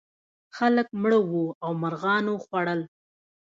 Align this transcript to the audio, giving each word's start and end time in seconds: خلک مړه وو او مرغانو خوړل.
خلک 0.57 0.87
مړه 1.01 1.19
وو 1.29 1.45
او 1.63 1.71
مرغانو 1.81 2.33
خوړل. 2.43 2.81